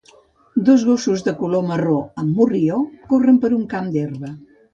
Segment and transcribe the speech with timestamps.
[0.69, 2.81] Dos gossos de color marró amb morrió
[3.13, 4.35] corren per un camp d'herba.